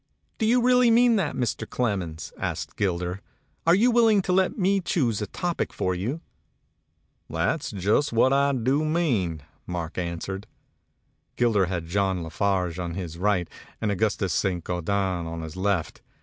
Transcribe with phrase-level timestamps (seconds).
[0.39, 1.69] "Do you re ally mean that, Mr.
[1.69, 3.21] Clerm asked Gilder.
[3.67, 6.21] "Are you willing to let me choose a topic for you?"
[7.29, 10.45] 275 MEMORIES OF MARK TWAIN "That's just what I do mean," Mark an swered.
[11.35, 13.47] Gilder had John La Farge on his right
[13.79, 16.01] and Augustus Saint Gaudens on his left.